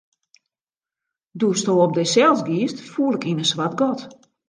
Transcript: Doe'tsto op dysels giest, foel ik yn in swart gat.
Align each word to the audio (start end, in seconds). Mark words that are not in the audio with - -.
Doe'tsto 1.43 1.77
op 1.83 1.93
dysels 1.99 2.41
giest, 2.47 2.77
foel 2.91 3.15
ik 3.17 3.23
yn 3.31 3.41
in 3.43 3.51
swart 3.51 3.75
gat. 3.81 3.99